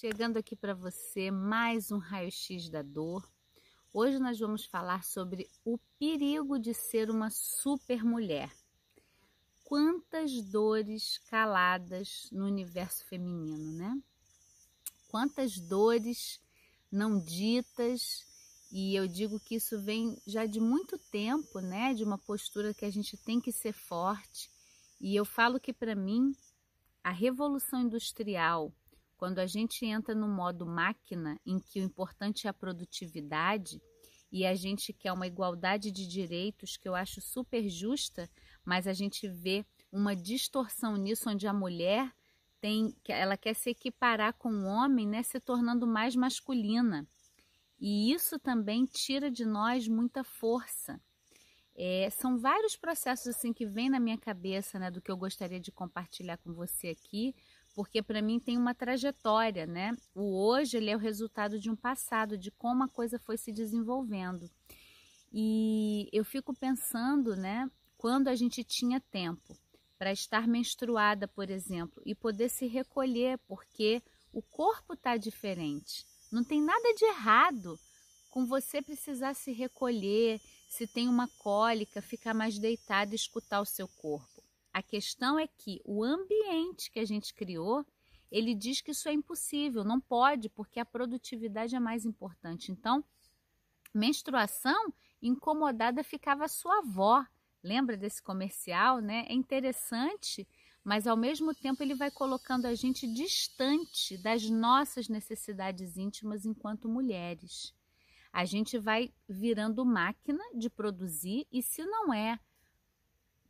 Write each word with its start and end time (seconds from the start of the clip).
Chegando 0.00 0.38
aqui 0.38 0.56
para 0.56 0.72
você 0.72 1.30
mais 1.30 1.92
um 1.92 1.98
raio-x 1.98 2.70
da 2.70 2.80
dor. 2.80 3.30
Hoje 3.92 4.18
nós 4.18 4.38
vamos 4.38 4.64
falar 4.64 5.04
sobre 5.04 5.46
o 5.62 5.76
perigo 5.98 6.58
de 6.58 6.72
ser 6.72 7.10
uma 7.10 7.28
super 7.28 8.02
mulher. 8.02 8.50
Quantas 9.62 10.40
dores 10.40 11.18
caladas 11.28 12.30
no 12.32 12.46
universo 12.46 13.04
feminino, 13.04 13.72
né? 13.72 14.02
Quantas 15.08 15.58
dores 15.58 16.40
não 16.90 17.20
ditas, 17.22 18.24
e 18.72 18.96
eu 18.96 19.06
digo 19.06 19.38
que 19.38 19.56
isso 19.56 19.78
vem 19.82 20.16
já 20.26 20.46
de 20.46 20.60
muito 20.60 20.96
tempo, 20.96 21.60
né? 21.60 21.92
De 21.92 22.04
uma 22.04 22.16
postura 22.16 22.72
que 22.72 22.86
a 22.86 22.90
gente 22.90 23.18
tem 23.18 23.38
que 23.38 23.52
ser 23.52 23.74
forte. 23.74 24.50
E 24.98 25.14
eu 25.14 25.26
falo 25.26 25.60
que 25.60 25.74
para 25.74 25.94
mim 25.94 26.34
a 27.04 27.10
revolução 27.10 27.82
industrial, 27.82 28.72
quando 29.20 29.38
a 29.38 29.46
gente 29.46 29.84
entra 29.84 30.14
no 30.14 30.26
modo 30.26 30.64
máquina, 30.64 31.38
em 31.44 31.58
que 31.58 31.78
o 31.78 31.82
importante 31.82 32.46
é 32.46 32.50
a 32.50 32.54
produtividade, 32.54 33.78
e 34.32 34.46
a 34.46 34.54
gente 34.54 34.94
quer 34.94 35.12
uma 35.12 35.26
igualdade 35.26 35.90
de 35.90 36.08
direitos 36.08 36.78
que 36.78 36.88
eu 36.88 36.94
acho 36.94 37.20
super 37.20 37.68
justa, 37.68 38.30
mas 38.64 38.86
a 38.86 38.94
gente 38.94 39.28
vê 39.28 39.66
uma 39.92 40.16
distorção 40.16 40.96
nisso, 40.96 41.28
onde 41.28 41.46
a 41.46 41.52
mulher 41.52 42.10
tem, 42.62 42.96
ela 43.06 43.36
quer 43.36 43.52
se 43.52 43.68
equiparar 43.68 44.32
com 44.32 44.50
o 44.50 44.64
homem, 44.64 45.06
né, 45.06 45.22
se 45.22 45.38
tornando 45.38 45.86
mais 45.86 46.16
masculina. 46.16 47.06
E 47.78 48.10
isso 48.14 48.38
também 48.38 48.86
tira 48.86 49.30
de 49.30 49.44
nós 49.44 49.86
muita 49.86 50.24
força. 50.24 50.98
É, 51.76 52.08
são 52.08 52.38
vários 52.38 52.74
processos 52.74 53.26
assim 53.26 53.52
que 53.52 53.66
vêm 53.66 53.90
na 53.90 54.00
minha 54.00 54.16
cabeça, 54.16 54.78
né, 54.78 54.90
do 54.90 55.02
que 55.02 55.10
eu 55.10 55.16
gostaria 55.16 55.60
de 55.60 55.70
compartilhar 55.70 56.38
com 56.38 56.54
você 56.54 56.88
aqui, 56.88 57.34
porque 57.74 58.02
para 58.02 58.22
mim 58.22 58.38
tem 58.38 58.56
uma 58.56 58.74
trajetória, 58.74 59.66
né? 59.66 59.96
O 60.14 60.36
hoje 60.44 60.76
ele 60.76 60.90
é 60.90 60.96
o 60.96 60.98
resultado 60.98 61.58
de 61.58 61.70
um 61.70 61.76
passado, 61.76 62.36
de 62.36 62.50
como 62.50 62.84
a 62.84 62.88
coisa 62.88 63.18
foi 63.18 63.36
se 63.36 63.52
desenvolvendo. 63.52 64.50
E 65.32 66.08
eu 66.12 66.24
fico 66.24 66.52
pensando, 66.52 67.36
né, 67.36 67.70
quando 67.96 68.28
a 68.28 68.34
gente 68.34 68.64
tinha 68.64 69.00
tempo 69.00 69.56
para 69.98 70.12
estar 70.12 70.48
menstruada, 70.48 71.28
por 71.28 71.50
exemplo, 71.50 72.02
e 72.04 72.14
poder 72.14 72.48
se 72.48 72.66
recolher, 72.66 73.38
porque 73.46 74.02
o 74.32 74.42
corpo 74.42 74.94
está 74.94 75.16
diferente. 75.16 76.06
Não 76.32 76.42
tem 76.42 76.62
nada 76.62 76.94
de 76.94 77.04
errado 77.04 77.78
com 78.30 78.46
você 78.46 78.80
precisar 78.80 79.34
se 79.34 79.52
recolher, 79.52 80.40
se 80.68 80.86
tem 80.86 81.08
uma 81.08 81.28
cólica, 81.38 82.00
ficar 82.00 82.32
mais 82.32 82.58
deitada 82.58 83.12
e 83.12 83.16
escutar 83.16 83.60
o 83.60 83.66
seu 83.66 83.86
corpo. 83.88 84.39
A 84.72 84.82
questão 84.82 85.38
é 85.38 85.46
que 85.46 85.80
o 85.84 86.04
ambiente 86.04 86.90
que 86.90 87.00
a 87.00 87.04
gente 87.04 87.34
criou, 87.34 87.84
ele 88.30 88.54
diz 88.54 88.80
que 88.80 88.92
isso 88.92 89.08
é 89.08 89.12
impossível, 89.12 89.82
não 89.84 90.00
pode, 90.00 90.48
porque 90.48 90.78
a 90.78 90.84
produtividade 90.84 91.74
é 91.74 91.80
mais 91.80 92.04
importante. 92.04 92.70
Então, 92.70 93.04
menstruação, 93.92 94.92
incomodada 95.20 96.04
ficava 96.04 96.44
a 96.44 96.48
sua 96.48 96.78
avó. 96.78 97.24
Lembra 97.62 97.96
desse 97.96 98.22
comercial, 98.22 99.00
né? 99.00 99.26
É 99.28 99.34
interessante, 99.34 100.48
mas 100.82 101.06
ao 101.06 101.16
mesmo 101.16 101.54
tempo 101.54 101.82
ele 101.82 101.94
vai 101.94 102.10
colocando 102.10 102.66
a 102.66 102.74
gente 102.74 103.06
distante 103.12 104.16
das 104.16 104.48
nossas 104.48 105.08
necessidades 105.08 105.96
íntimas 105.96 106.46
enquanto 106.46 106.88
mulheres 106.88 107.74
a 108.32 108.44
gente 108.44 108.78
vai 108.78 109.12
virando 109.28 109.84
máquina 109.84 110.42
de 110.54 110.70
produzir 110.70 111.46
e 111.52 111.62
se 111.62 111.84
não 111.84 112.14
é 112.14 112.38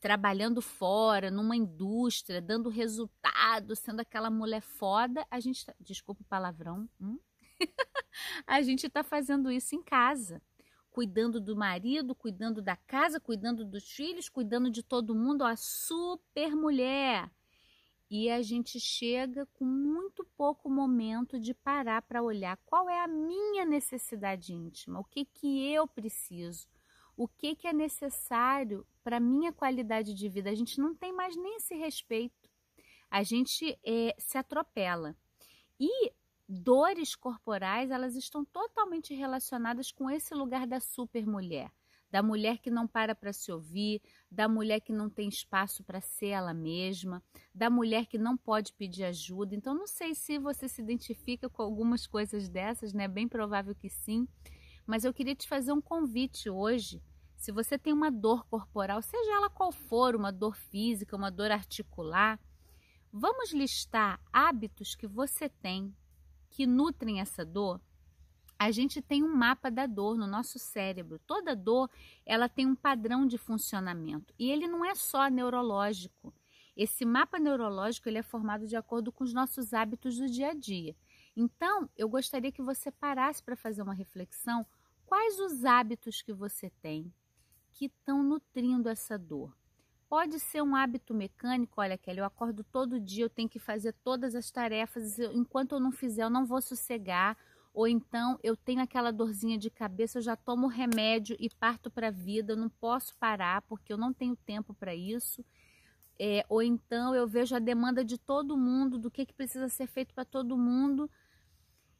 trabalhando 0.00 0.60
fora, 0.60 1.30
numa 1.30 1.56
indústria, 1.56 2.40
dando 2.40 2.68
resultado, 2.68 3.74
sendo 3.74 4.00
aquela 4.00 4.30
mulher 4.30 4.62
foda, 4.62 5.26
a 5.30 5.40
gente, 5.40 5.64
tá, 5.64 5.74
desculpa 5.80 6.22
o 6.22 6.26
palavrão, 6.26 6.88
hum? 7.00 7.18
a 8.46 8.60
gente 8.62 8.86
está 8.86 9.02
fazendo 9.02 9.50
isso 9.50 9.74
em 9.74 9.82
casa, 9.82 10.42
cuidando 10.90 11.40
do 11.40 11.56
marido, 11.56 12.14
cuidando 12.14 12.60
da 12.60 12.76
casa, 12.76 13.18
cuidando 13.18 13.64
dos 13.64 13.90
filhos, 13.90 14.28
cuidando 14.28 14.70
de 14.70 14.82
todo 14.82 15.14
mundo, 15.14 15.44
a 15.44 15.56
super 15.56 16.54
mulher 16.54 17.30
e 18.10 18.30
a 18.30 18.40
gente 18.40 18.78
chega 18.78 19.46
com 19.46 19.64
muito 19.64 20.24
pouco 20.36 20.70
momento 20.70 21.40
de 21.40 21.52
parar 21.52 22.02
para 22.02 22.22
olhar 22.22 22.56
qual 22.64 22.88
é 22.88 23.00
a 23.00 23.08
minha 23.08 23.64
necessidade 23.64 24.52
íntima, 24.52 25.00
o 25.00 25.04
que 25.04 25.24
que 25.24 25.72
eu 25.72 25.86
preciso, 25.88 26.68
o 27.16 27.26
que 27.26 27.54
que 27.54 27.66
é 27.66 27.72
necessário 27.72 28.86
para 29.02 29.20
minha 29.20 29.52
qualidade 29.52 30.14
de 30.14 30.28
vida. 30.28 30.50
A 30.50 30.54
gente 30.54 30.80
não 30.80 30.94
tem 30.94 31.12
mais 31.12 31.36
nem 31.36 31.56
esse 31.56 31.74
respeito. 31.74 32.50
A 33.10 33.22
gente 33.22 33.78
é, 33.84 34.14
se 34.18 34.36
atropela. 34.36 35.16
E 35.78 36.12
dores 36.48 37.14
corporais, 37.14 37.90
elas 37.90 38.14
estão 38.14 38.44
totalmente 38.44 39.14
relacionadas 39.14 39.90
com 39.90 40.10
esse 40.10 40.34
lugar 40.34 40.66
da 40.66 40.80
super 40.80 41.26
mulher 41.26 41.70
da 42.10 42.22
mulher 42.22 42.58
que 42.58 42.70
não 42.70 42.86
para 42.86 43.14
para 43.14 43.32
se 43.32 43.50
ouvir, 43.50 44.00
da 44.30 44.48
mulher 44.48 44.80
que 44.80 44.92
não 44.92 45.10
tem 45.10 45.28
espaço 45.28 45.82
para 45.84 46.00
ser 46.00 46.28
ela 46.28 46.54
mesma, 46.54 47.22
da 47.54 47.68
mulher 47.68 48.06
que 48.06 48.18
não 48.18 48.36
pode 48.36 48.72
pedir 48.72 49.04
ajuda. 49.04 49.54
Então, 49.54 49.74
não 49.74 49.86
sei 49.86 50.14
se 50.14 50.38
você 50.38 50.68
se 50.68 50.80
identifica 50.80 51.48
com 51.48 51.62
algumas 51.62 52.06
coisas 52.06 52.48
dessas, 52.48 52.92
né? 52.92 53.08
Bem 53.08 53.28
provável 53.28 53.74
que 53.74 53.88
sim. 53.88 54.26
Mas 54.86 55.04
eu 55.04 55.12
queria 55.12 55.34
te 55.34 55.48
fazer 55.48 55.72
um 55.72 55.80
convite 55.80 56.48
hoje. 56.48 57.02
Se 57.36 57.52
você 57.52 57.78
tem 57.78 57.92
uma 57.92 58.10
dor 58.10 58.46
corporal, 58.46 59.02
seja 59.02 59.32
ela 59.32 59.50
qual 59.50 59.72
for, 59.72 60.14
uma 60.14 60.32
dor 60.32 60.56
física, 60.56 61.16
uma 61.16 61.30
dor 61.30 61.50
articular, 61.50 62.40
vamos 63.12 63.52
listar 63.52 64.20
hábitos 64.32 64.94
que 64.94 65.06
você 65.06 65.48
tem 65.48 65.94
que 66.48 66.66
nutrem 66.66 67.20
essa 67.20 67.44
dor 67.44 67.80
a 68.58 68.70
gente 68.70 69.02
tem 69.02 69.22
um 69.22 69.34
mapa 69.34 69.70
da 69.70 69.86
dor 69.86 70.16
no 70.16 70.26
nosso 70.26 70.58
cérebro. 70.58 71.18
Toda 71.26 71.54
dor, 71.54 71.90
ela 72.24 72.48
tem 72.48 72.66
um 72.66 72.74
padrão 72.74 73.26
de 73.26 73.36
funcionamento 73.36 74.34
e 74.38 74.50
ele 74.50 74.66
não 74.66 74.84
é 74.84 74.94
só 74.94 75.28
neurológico. 75.28 76.34
Esse 76.76 77.04
mapa 77.04 77.38
neurológico 77.38 78.08
ele 78.08 78.18
é 78.18 78.22
formado 78.22 78.66
de 78.66 78.76
acordo 78.76 79.12
com 79.12 79.24
os 79.24 79.32
nossos 79.32 79.72
hábitos 79.72 80.16
do 80.16 80.26
dia 80.26 80.50
a 80.50 80.54
dia. 80.54 80.96
Então, 81.34 81.88
eu 81.96 82.08
gostaria 82.08 82.52
que 82.52 82.62
você 82.62 82.90
parasse 82.90 83.42
para 83.42 83.56
fazer 83.56 83.82
uma 83.82 83.94
reflexão. 83.94 84.66
Quais 85.06 85.38
os 85.38 85.64
hábitos 85.64 86.20
que 86.20 86.32
você 86.32 86.68
tem 86.82 87.12
que 87.72 87.86
estão 87.86 88.22
nutrindo 88.22 88.88
essa 88.88 89.16
dor? 89.16 89.56
Pode 90.08 90.38
ser 90.38 90.62
um 90.62 90.76
hábito 90.76 91.14
mecânico, 91.14 91.80
olha, 91.80 91.96
Kelly, 91.96 92.18
eu 92.18 92.24
acordo 92.24 92.62
todo 92.64 93.00
dia, 93.00 93.24
eu 93.24 93.30
tenho 93.30 93.48
que 93.48 93.58
fazer 93.58 93.92
todas 94.04 94.34
as 94.34 94.50
tarefas, 94.50 95.18
enquanto 95.18 95.72
eu 95.72 95.80
não 95.80 95.90
fizer, 95.90 96.24
eu 96.24 96.30
não 96.30 96.44
vou 96.44 96.60
sossegar 96.60 97.36
ou 97.76 97.86
então 97.86 98.38
eu 98.42 98.56
tenho 98.56 98.80
aquela 98.80 99.12
dorzinha 99.12 99.58
de 99.58 99.68
cabeça, 99.68 100.16
eu 100.16 100.22
já 100.22 100.34
tomo 100.34 100.66
remédio 100.66 101.36
e 101.38 101.50
parto 101.50 101.90
para 101.90 102.08
a 102.08 102.10
vida, 102.10 102.54
eu 102.54 102.56
não 102.56 102.70
posso 102.70 103.14
parar 103.16 103.60
porque 103.62 103.92
eu 103.92 103.98
não 103.98 104.14
tenho 104.14 104.34
tempo 104.34 104.72
para 104.72 104.94
isso. 104.94 105.44
É, 106.18 106.42
ou 106.48 106.62
então 106.62 107.14
eu 107.14 107.28
vejo 107.28 107.54
a 107.54 107.58
demanda 107.58 108.02
de 108.02 108.16
todo 108.16 108.56
mundo, 108.56 108.98
do 108.98 109.10
que, 109.10 109.26
que 109.26 109.34
precisa 109.34 109.68
ser 109.68 109.86
feito 109.86 110.14
para 110.14 110.24
todo 110.24 110.56
mundo. 110.56 111.10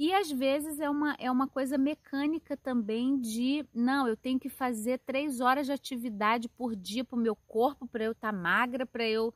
E 0.00 0.14
às 0.14 0.32
vezes 0.32 0.80
é 0.80 0.88
uma, 0.88 1.14
é 1.18 1.30
uma 1.30 1.46
coisa 1.46 1.76
mecânica 1.76 2.56
também 2.56 3.20
de, 3.20 3.66
não, 3.74 4.08
eu 4.08 4.16
tenho 4.16 4.40
que 4.40 4.48
fazer 4.48 4.98
três 5.00 5.42
horas 5.42 5.66
de 5.66 5.72
atividade 5.72 6.48
por 6.48 6.74
dia 6.74 7.04
para 7.04 7.18
o 7.18 7.20
meu 7.20 7.36
corpo, 7.36 7.86
para 7.86 8.04
eu 8.04 8.12
estar 8.12 8.32
tá 8.32 8.38
magra, 8.38 8.86
para 8.86 9.06
eu. 9.06 9.34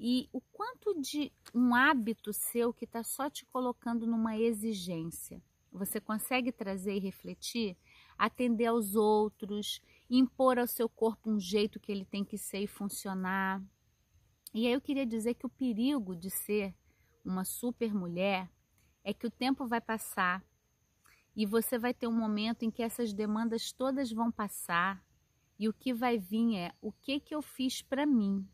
E 0.00 0.26
o 0.32 0.40
quanto 0.40 0.98
de 0.98 1.30
um 1.54 1.74
hábito 1.74 2.32
seu 2.32 2.72
que 2.72 2.86
está 2.86 3.04
só 3.04 3.28
te 3.28 3.44
colocando 3.44 4.06
numa 4.06 4.38
exigência 4.38 5.42
você 5.70 6.00
consegue 6.00 6.50
trazer 6.50 6.96
e 6.96 6.98
refletir, 6.98 7.76
atender 8.16 8.66
aos 8.66 8.94
outros, 8.94 9.80
impor 10.08 10.58
ao 10.58 10.66
seu 10.66 10.88
corpo 10.88 11.30
um 11.30 11.38
jeito 11.38 11.78
que 11.78 11.92
ele 11.92 12.04
tem 12.04 12.24
que 12.24 12.38
ser 12.38 12.60
e 12.60 12.66
funcionar. 12.66 13.62
E 14.52 14.66
aí 14.66 14.72
eu 14.72 14.80
queria 14.80 15.06
dizer 15.06 15.34
que 15.34 15.46
o 15.46 15.50
perigo 15.50 16.16
de 16.16 16.30
ser 16.30 16.74
uma 17.24 17.44
super 17.44 17.94
mulher 17.94 18.50
é 19.04 19.12
que 19.14 19.26
o 19.26 19.30
tempo 19.30 19.66
vai 19.66 19.80
passar 19.80 20.44
e 21.36 21.46
você 21.46 21.78
vai 21.78 21.94
ter 21.94 22.06
um 22.06 22.12
momento 22.12 22.64
em 22.64 22.70
que 22.70 22.82
essas 22.82 23.12
demandas 23.12 23.72
todas 23.72 24.10
vão 24.12 24.30
passar 24.30 25.02
e 25.58 25.68
o 25.68 25.72
que 25.72 25.94
vai 25.94 26.18
vir 26.18 26.56
é 26.56 26.72
o 26.80 26.92
que 26.92 27.20
que 27.20 27.34
eu 27.34 27.42
fiz 27.42 27.82
para 27.82 28.06
mim 28.06 28.46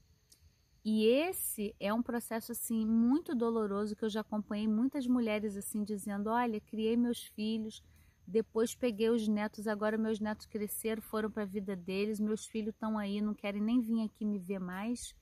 e 0.85 1.07
esse 1.07 1.75
é 1.81 1.93
um 1.93 2.03
processo 2.03 2.53
assim 2.53 2.85
muito 2.87 3.35
doloroso 3.35 3.97
que 3.97 4.05
eu 4.05 4.11
já 4.11 4.21
acompanhei 4.21 4.69
muitas 4.69 5.07
mulheres 5.07 5.57
assim 5.57 5.83
dizendo: 5.83 6.29
"Olha, 6.31 6.61
criei 6.61 6.97
meus 6.97 7.23
filhos, 7.25 7.83
depois 8.27 8.75
peguei 8.75 9.09
os 9.11 9.27
netos, 9.27 9.67
agora 9.67 9.97
meus 9.99 10.21
netos 10.21 10.47
cresceram, 10.47 11.03
foram 11.03 11.31
para 11.31 11.43
a 11.45 11.47
vida 11.47 11.75
deles, 11.77 12.21
meus 12.21 12.47
filhos 12.47 12.75
estão 12.75 12.99
aí, 12.99 13.21
não 13.21 13.35
querem 13.35 13.63
nem 13.63 13.81
vir 13.81 14.03
aqui 14.05 14.25
me 14.27 14.39
ver 14.39 14.59
mais, 14.61 15.15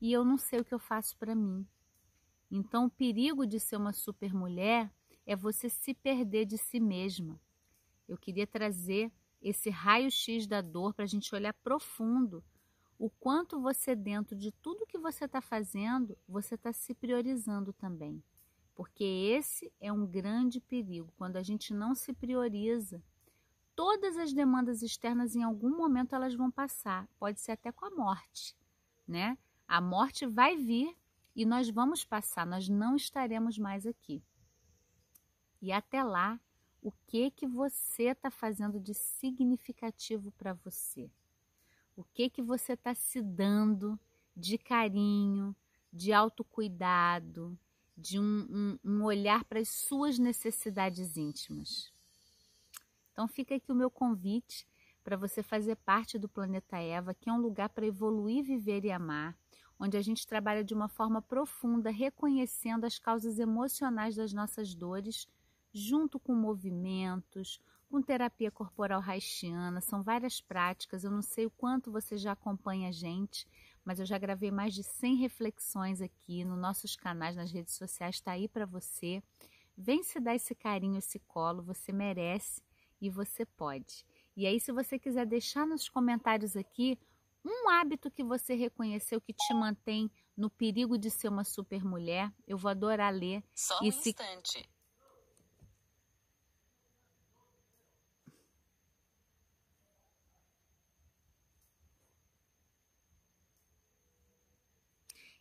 e 0.00 0.12
eu 0.12 0.24
não 0.24 0.38
sei 0.38 0.60
o 0.60 0.64
que 0.64 0.74
eu 0.74 0.78
faço 0.78 1.16
para 1.18 1.34
mim". 1.34 1.66
Então, 2.50 2.86
o 2.86 2.90
perigo 2.90 3.46
de 3.46 3.58
ser 3.60 3.76
uma 3.76 3.92
super 3.92 4.32
mulher 4.34 4.92
é 5.26 5.34
você 5.36 5.68
se 5.68 5.94
perder 5.94 6.46
de 6.46 6.56
si 6.58 6.78
mesma. 6.80 7.40
Eu 8.08 8.16
queria 8.16 8.46
trazer 8.46 9.12
esse 9.42 9.70
raio-x 9.70 10.46
da 10.46 10.60
dor 10.60 10.94
para 10.94 11.04
a 11.04 11.08
gente 11.08 11.34
olhar 11.34 11.52
profundo 11.54 12.42
o 12.98 13.10
quanto 13.10 13.60
você, 13.60 13.94
dentro 13.94 14.34
de 14.36 14.50
tudo 14.52 14.86
que 14.86 14.98
você 14.98 15.26
está 15.26 15.40
fazendo, 15.40 16.16
você 16.26 16.54
está 16.54 16.72
se 16.72 16.94
priorizando 16.94 17.72
também. 17.72 18.22
porque 18.76 19.04
esse 19.04 19.72
é 19.80 19.90
um 19.90 20.06
grande 20.06 20.60
perigo 20.60 21.10
quando 21.16 21.36
a 21.36 21.42
gente 21.42 21.72
não 21.72 21.94
se 21.94 22.12
prioriza. 22.12 23.02
Todas 23.74 24.16
as 24.18 24.32
demandas 24.34 24.82
externas 24.82 25.34
em 25.34 25.42
algum 25.42 25.76
momento 25.76 26.14
elas 26.14 26.34
vão 26.34 26.50
passar, 26.50 27.08
pode 27.18 27.40
ser 27.40 27.52
até 27.52 27.72
com 27.72 27.86
a 27.86 27.90
morte, 27.90 28.54
né? 29.08 29.38
A 29.66 29.80
morte 29.80 30.26
vai 30.26 30.56
vir 30.56 30.94
e 31.36 31.44
nós 31.44 31.68
vamos 31.68 32.04
passar, 32.04 32.46
nós 32.46 32.68
não 32.68 32.96
estaremos 32.96 33.58
mais 33.58 33.86
aqui. 33.86 34.22
E 35.60 35.70
até 35.70 36.02
lá, 36.02 36.40
o 36.82 36.90
que 37.06 37.30
que 37.30 37.46
você 37.46 38.04
está 38.04 38.30
fazendo 38.30 38.80
de 38.80 38.94
significativo 38.94 40.32
para 40.32 40.54
você? 40.54 41.10
O 41.94 42.02
que 42.02 42.30
que 42.30 42.42
você 42.42 42.72
está 42.72 42.94
se 42.94 43.20
dando 43.20 43.98
de 44.34 44.58
carinho, 44.58 45.54
de 45.92 46.12
autocuidado, 46.12 47.58
de 47.96 48.18
um, 48.18 48.46
um, 48.50 48.78
um 48.84 49.04
olhar 49.04 49.44
para 49.44 49.58
as 49.58 49.68
suas 49.68 50.18
necessidades 50.18 51.16
íntimas. 51.16 51.90
Então 53.12 53.26
fica 53.26 53.54
aqui 53.54 53.72
o 53.72 53.74
meu 53.74 53.90
convite 53.90 54.66
para 55.02 55.16
você 55.16 55.42
fazer 55.42 55.76
parte 55.76 56.18
do 56.18 56.28
Planeta 56.28 56.76
Eva, 56.76 57.14
que 57.14 57.30
é 57.30 57.32
um 57.32 57.40
lugar 57.40 57.70
para 57.70 57.86
evoluir, 57.86 58.44
viver 58.44 58.84
e 58.84 58.90
amar, 58.90 59.34
onde 59.78 59.96
a 59.96 60.02
gente 60.02 60.26
trabalha 60.26 60.64
de 60.64 60.74
uma 60.74 60.88
forma 60.88 61.20
profunda, 61.20 61.90
reconhecendo 61.90 62.84
as 62.84 62.98
causas 62.98 63.38
emocionais 63.38 64.16
das 64.16 64.32
nossas 64.32 64.74
dores, 64.74 65.26
junto 65.72 66.18
com 66.18 66.34
movimentos, 66.34 67.60
com 67.88 68.02
terapia 68.02 68.50
corporal 68.50 69.00
haitiana, 69.00 69.80
são 69.80 70.02
várias 70.02 70.40
práticas. 70.40 71.04
Eu 71.04 71.10
não 71.10 71.22
sei 71.22 71.46
o 71.46 71.50
quanto 71.50 71.92
você 71.92 72.16
já 72.16 72.32
acompanha 72.32 72.88
a 72.88 72.92
gente, 72.92 73.46
mas 73.84 74.00
eu 74.00 74.06
já 74.06 74.18
gravei 74.18 74.50
mais 74.50 74.74
de 74.74 74.82
100 74.82 75.16
reflexões 75.16 76.00
aqui 76.00 76.44
nos 76.44 76.58
nossos 76.58 76.96
canais, 76.96 77.36
nas 77.36 77.52
redes 77.52 77.74
sociais, 77.74 78.16
está 78.16 78.32
aí 78.32 78.48
para 78.48 78.66
você. 78.66 79.22
Vem 79.76 80.02
se 80.02 80.18
dar 80.18 80.34
esse 80.34 80.54
carinho, 80.54 80.98
esse 80.98 81.18
colo, 81.20 81.62
você 81.62 81.92
merece 81.92 82.62
e 83.00 83.10
você 83.10 83.44
pode. 83.44 84.04
E 84.36 84.46
aí, 84.46 84.58
se 84.58 84.72
você 84.72 84.98
quiser 84.98 85.26
deixar 85.26 85.66
nos 85.66 85.88
comentários 85.88 86.56
aqui 86.56 86.98
um 87.46 87.68
hábito 87.70 88.10
que 88.10 88.24
você 88.24 88.54
reconheceu 88.54 89.20
que 89.20 89.32
te 89.32 89.54
mantém 89.54 90.10
no 90.36 90.50
perigo 90.50 90.98
de 90.98 91.10
ser 91.10 91.28
uma 91.28 91.44
super 91.44 91.84
mulher, 91.84 92.32
eu 92.46 92.58
vou 92.58 92.70
adorar 92.70 93.14
ler. 93.14 93.42
Só 93.54 93.78
um 93.80 93.84
e 93.84 93.92
se... 93.92 94.10
instante. 94.10 94.68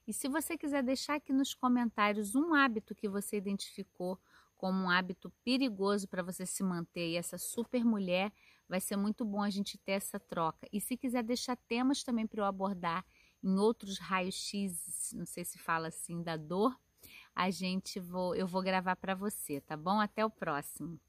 E 0.07 0.13
se 0.13 0.27
você 0.27 0.55
quiser 0.55 0.83
deixar 0.83 1.15
aqui 1.15 1.33
nos 1.33 1.55
comentários 1.55 2.35
um 2.35 2.53
hábito 2.53 2.93
que 2.93 3.09
você 3.09 3.37
identificou 3.37 4.19
como 4.55 4.83
um 4.83 4.89
hábito 4.89 5.31
perigoso 5.43 6.07
para 6.07 6.21
você 6.21 6.45
se 6.45 6.63
manter 6.63 7.09
e 7.09 7.15
essa 7.17 7.39
super 7.39 7.83
mulher, 7.83 8.31
vai 8.67 8.79
ser 8.79 8.95
muito 8.95 9.23
bom 9.23 9.41
a 9.41 9.49
gente 9.49 9.77
ter 9.77 9.93
essa 9.93 10.19
troca. 10.19 10.67
E 10.71 10.81
se 10.81 10.97
quiser 10.97 11.23
deixar 11.23 11.55
temas 11.55 12.03
também 12.03 12.25
para 12.25 12.41
eu 12.41 12.45
abordar 12.45 13.05
em 13.43 13.57
outros 13.57 13.99
raios-x, 13.99 15.13
não 15.13 15.25
sei 15.25 15.45
se 15.45 15.57
fala 15.57 15.87
assim, 15.87 16.23
da 16.23 16.35
dor, 16.35 16.77
a 17.33 17.51
gente 17.51 17.99
vou, 17.99 18.35
eu 18.35 18.47
vou 18.47 18.61
gravar 18.61 18.95
para 18.95 19.13
você, 19.13 19.61
tá 19.61 19.77
bom? 19.77 19.99
Até 19.99 20.25
o 20.25 20.29
próximo. 20.29 20.99